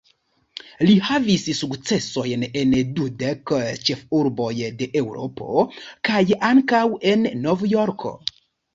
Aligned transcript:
Li 0.87 0.95
havis 1.09 1.45
sukcesojn 1.59 2.47
en 2.63 2.73
dekdu 3.21 3.61
ĉefurboj 3.91 4.51
de 4.83 4.91
Eŭropo 5.05 5.69
kaj 6.11 6.27
ankaŭ 6.53 6.85
en 7.17 7.33
Novjorko. 7.49 8.21